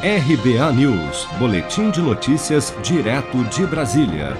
RBA 0.00 0.72
News, 0.74 1.26
Boletim 1.40 1.90
de 1.90 2.00
Notícias, 2.00 2.72
direto 2.84 3.42
de 3.46 3.66
Brasília. 3.66 4.36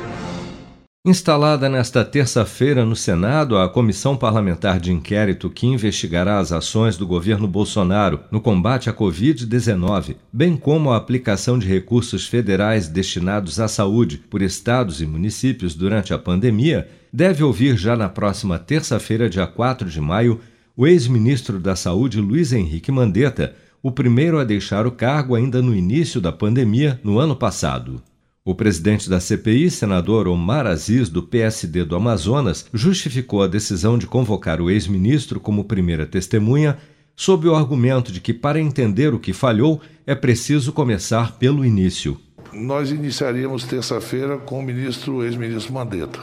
Instalada 1.05 1.69
nesta 1.69 2.05
terça-feira 2.05 2.85
no 2.85 2.95
Senado 2.95 3.59
a 3.59 3.69
Comissão 3.69 4.17
Parlamentar 4.17 4.79
de 4.79 4.93
Inquérito 4.93 5.51
que 5.51 5.67
investigará 5.67 6.39
as 6.39 6.53
ações 6.53 6.97
do 6.97 7.05
governo 7.05 7.49
Bolsonaro 7.49 8.21
no 8.31 8.41
combate 8.41 8.89
à 8.89 8.95
Covid-19, 8.95 10.15
bem 10.33 10.57
como 10.57 10.93
a 10.93 10.97
aplicação 10.97 11.59
de 11.59 11.67
recursos 11.67 12.25
federais 12.25 12.87
destinados 12.87 13.59
à 13.59 13.67
saúde 13.67 14.17
por 14.17 14.43
estados 14.43 15.03
e 15.03 15.07
municípios 15.07 15.75
durante 15.75 16.15
a 16.15 16.19
pandemia, 16.21 16.89
deve 17.13 17.43
ouvir 17.43 17.77
já 17.77 17.97
na 17.97 18.09
próxima 18.09 18.61
terça-feira, 18.61 19.29
dia 19.29 19.49
4 19.49 19.91
de 19.91 20.01
maio, 20.01 20.41
o 20.77 20.87
ex-ministro 20.87 21.59
da 21.59 21.75
Saúde 21.75 22.21
Luiz 22.21 22.53
Henrique 22.53 22.93
Mandetta 22.93 23.57
o 23.83 23.91
primeiro 23.91 24.39
a 24.39 24.45
deixar 24.45 24.87
o 24.87 24.93
cargo 24.93 25.35
ainda 25.35 25.63
no 25.63 25.75
início 25.75 26.21
da 26.21 26.33
pandemia, 26.33 27.01
no 27.05 27.19
ano 27.19 27.37
passado. 27.37 28.03
O 28.45 28.55
presidente 28.55 29.11
da 29.11 29.21
CPI, 29.21 29.71
senador 29.71 30.27
Omar 30.27 30.67
Aziz, 30.67 31.09
do 31.09 31.23
PSD 31.23 31.85
do 31.85 31.95
Amazonas, 31.95 32.67
justificou 32.73 33.43
a 33.43 33.47
decisão 33.47 33.99
de 33.99 34.07
convocar 34.07 34.61
o 34.61 34.71
ex-ministro 34.71 35.39
como 35.39 35.65
primeira 35.65 36.07
testemunha, 36.07 36.79
sob 37.15 37.47
o 37.47 37.55
argumento 37.55 38.11
de 38.11 38.21
que, 38.21 38.33
para 38.33 38.59
entender 38.59 39.13
o 39.13 39.19
que 39.19 39.33
falhou, 39.33 39.81
é 40.07 40.15
preciso 40.15 40.73
começar 40.73 41.37
pelo 41.39 41.65
início. 41.65 42.19
Nós 42.53 42.91
iniciaríamos 42.91 43.65
terça-feira 43.65 44.39
com 44.39 44.61
o 44.61 44.63
ministro, 44.63 45.23
ex-ministro 45.23 45.75
Mandetta. 45.75 46.21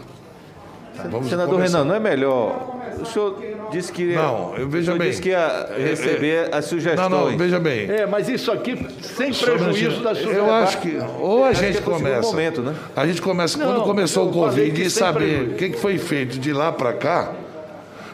Vamos 1.12 1.30
Senador 1.30 1.56
começar. 1.56 1.80
Renan, 1.80 1.90
não 1.90 1.96
é 1.96 2.00
melhor. 2.00 2.82
O 3.00 3.06
senhor 3.06 3.38
disse 3.72 3.92
que. 3.92 4.14
Não, 4.14 4.54
veja 4.68 4.96
bem. 4.96 5.10
disse 5.10 5.22
que 5.22 5.30
ia 5.30 5.70
receber 5.78 6.28
é, 6.28 6.50
é, 6.52 6.56
as 6.56 6.66
sugestões. 6.66 7.10
Não, 7.10 7.32
não, 7.32 7.38
veja 7.38 7.60
bem. 7.60 7.90
É, 7.90 8.06
mas 8.06 8.30
isso 8.30 8.52
aqui 8.52 8.76
sem 9.02 9.34
prejuízo 9.34 10.02
da 10.02 10.16
sua. 10.16 10.32
Eu 10.32 10.52
acho 10.52 10.80
que. 10.80 10.98
Ou 11.20 11.44
a 11.44 11.54
gente 11.54 11.82
começa. 11.82 12.28
Momento, 12.28 12.62
né? 12.62 12.76
A 12.96 13.06
gente 13.06 13.22
começa 13.22 13.58
não, 13.58 13.68
quando 13.68 13.84
começou 13.84 14.30
o 14.30 14.32
Covid 14.32 14.82
e 14.82 14.90
saber 14.90 15.50
o 15.50 15.54
que 15.56 15.74
foi 15.74 15.98
feito 15.98 16.40
de 16.40 16.54
lá 16.54 16.72
para 16.72 16.94
cá. 16.94 17.34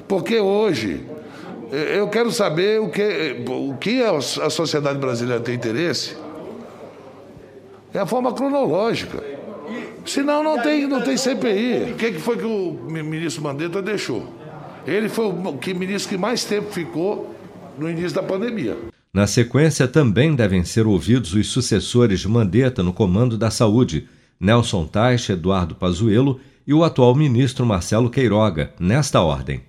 Porque 0.08 0.40
hoje. 0.40 1.06
Eu 1.72 2.10
quero 2.10 2.30
saber 2.34 2.82
o 2.82 2.90
que, 2.90 3.46
o 3.48 3.78
que 3.78 4.04
a 4.04 4.50
sociedade 4.50 5.00
brasileira 5.00 5.42
tem 5.42 5.56
interesse. 5.56 6.18
É 7.94 8.00
a 8.00 8.06
forma 8.06 8.34
cronológica. 8.34 9.24
Senão 10.06 10.44
não 10.44 10.62
tem, 10.62 10.88
não 10.88 11.02
tem 11.02 11.16
CPI. 11.16 11.92
O 11.92 11.96
que, 11.96 12.14
foi 12.14 12.38
que 12.38 12.46
o 12.46 12.78
ministro 12.90 13.44
Mandetta 13.44 13.82
deixou? 13.82 14.28
Ele 14.86 15.10
foi 15.10 15.26
o 15.26 15.58
que, 15.58 15.74
ministro 15.74 16.10
que 16.10 16.18
mais 16.18 16.44
tempo 16.44 16.72
ficou 16.72 17.36
no 17.78 17.90
início 17.90 18.14
da 18.14 18.24
pandemia. 18.24 18.78
Na 19.14 19.28
sequência, 19.28 19.88
também 19.88 20.36
devem 20.36 20.64
ser 20.64 20.88
ouvidos 20.88 21.34
os 21.34 21.48
sucessores 21.48 22.22
de 22.22 22.28
Mandetta 22.28 22.82
no 22.82 22.94
comando 22.94 23.38
da 23.38 23.52
saúde, 23.52 24.08
Nelson 24.40 24.86
Taixa, 24.86 25.34
Eduardo 25.34 25.76
Pazuello 25.76 26.40
e 26.66 26.74
o 26.74 26.84
atual 26.84 27.14
ministro 27.14 27.66
Marcelo 27.66 28.10
Queiroga, 28.10 28.74
nesta 28.80 29.22
ordem. 29.22 29.62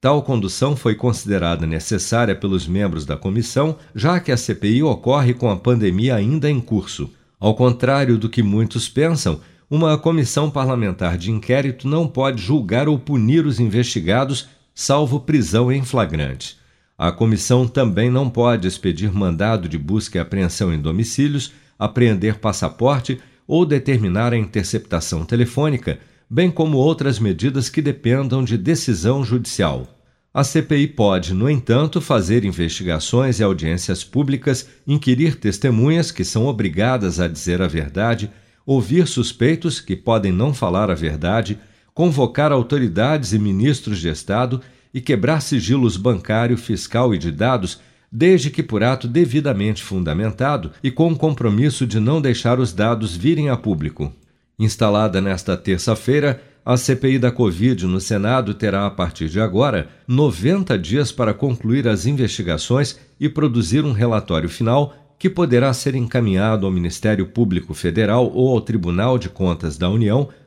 Tal 0.00 0.22
condução 0.22 0.76
foi 0.76 0.94
considerada 0.94 1.66
necessária 1.66 2.34
pelos 2.34 2.66
membros 2.66 3.04
da 3.04 3.16
comissão, 3.16 3.76
já 3.94 4.20
que 4.20 4.32
a 4.32 4.36
CPI 4.36 4.82
ocorre 4.82 5.34
com 5.34 5.50
a 5.50 5.56
pandemia 5.56 6.14
ainda 6.14 6.50
em 6.50 6.60
curso. 6.60 7.10
Ao 7.38 7.54
contrário 7.54 8.16
do 8.16 8.28
que 8.28 8.42
muitos 8.42 8.88
pensam, 8.88 9.40
uma 9.68 9.96
comissão 9.98 10.50
parlamentar 10.50 11.16
de 11.16 11.30
inquérito 11.30 11.86
não 11.86 12.06
pode 12.06 12.42
julgar 12.42 12.88
ou 12.88 12.98
punir 12.98 13.46
os 13.46 13.60
investigados, 13.60 14.48
salvo 14.80 15.20
prisão 15.20 15.70
em 15.70 15.84
flagrante. 15.84 16.56
A 16.96 17.12
comissão 17.12 17.68
também 17.68 18.08
não 18.08 18.30
pode 18.30 18.66
expedir 18.66 19.12
mandado 19.12 19.68
de 19.68 19.76
busca 19.76 20.16
e 20.16 20.20
apreensão 20.20 20.72
em 20.72 20.80
domicílios, 20.80 21.52
apreender 21.78 22.38
passaporte 22.38 23.20
ou 23.46 23.66
determinar 23.66 24.32
a 24.32 24.38
interceptação 24.38 25.22
telefônica, 25.22 25.98
bem 26.30 26.50
como 26.50 26.78
outras 26.78 27.18
medidas 27.18 27.68
que 27.68 27.82
dependam 27.82 28.42
de 28.42 28.56
decisão 28.56 29.22
judicial. 29.22 29.86
A 30.32 30.42
CPI 30.42 30.86
pode, 30.86 31.34
no 31.34 31.50
entanto, 31.50 32.00
fazer 32.00 32.46
investigações 32.46 33.38
e 33.38 33.42
audiências 33.42 34.02
públicas, 34.02 34.66
inquirir 34.86 35.34
testemunhas 35.34 36.10
que 36.10 36.24
são 36.24 36.46
obrigadas 36.46 37.20
a 37.20 37.28
dizer 37.28 37.60
a 37.60 37.68
verdade 37.68 38.30
ouvir 38.64 39.06
suspeitos 39.06 39.80
que 39.80 39.96
podem 39.96 40.30
não 40.30 40.54
falar 40.54 40.90
a 40.90 40.94
verdade, 40.94 41.58
convocar 42.00 42.50
autoridades 42.50 43.34
e 43.34 43.38
ministros 43.38 44.00
de 44.00 44.08
Estado 44.08 44.62
e 44.94 45.02
quebrar 45.02 45.42
sigilos 45.42 45.98
bancário, 45.98 46.56
fiscal 46.56 47.14
e 47.14 47.18
de 47.18 47.30
dados, 47.30 47.78
desde 48.10 48.48
que 48.48 48.62
por 48.62 48.82
ato 48.82 49.06
devidamente 49.06 49.82
fundamentado 49.82 50.70
e 50.82 50.90
com 50.90 51.12
o 51.12 51.14
compromisso 51.14 51.86
de 51.86 52.00
não 52.00 52.18
deixar 52.18 52.58
os 52.58 52.72
dados 52.72 53.14
virem 53.14 53.50
a 53.50 53.56
público. 53.58 54.10
Instalada 54.58 55.20
nesta 55.20 55.58
terça-feira, 55.58 56.42
a 56.64 56.78
CPI 56.78 57.18
da 57.18 57.30
Covid 57.30 57.84
no 57.84 58.00
Senado 58.00 58.54
terá, 58.54 58.86
a 58.86 58.90
partir 58.90 59.28
de 59.28 59.38
agora, 59.38 59.90
90 60.08 60.78
dias 60.78 61.12
para 61.12 61.34
concluir 61.34 61.86
as 61.86 62.06
investigações 62.06 62.98
e 63.20 63.28
produzir 63.28 63.84
um 63.84 63.92
relatório 63.92 64.48
final 64.48 64.94
que 65.18 65.28
poderá 65.28 65.70
ser 65.74 65.94
encaminhado 65.94 66.64
ao 66.64 66.72
Ministério 66.72 67.26
Público 67.26 67.74
Federal 67.74 68.32
ou 68.32 68.48
ao 68.48 68.60
Tribunal 68.62 69.18
de 69.18 69.28
Contas 69.28 69.76
da 69.76 69.90
União 69.90 70.30